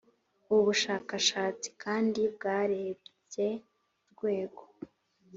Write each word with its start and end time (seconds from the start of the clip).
Ubu 0.51 0.61
bushakashatsi 0.67 1.67
kandi 1.83 2.21
bwarebye 2.35 3.49
urwego 4.07 4.61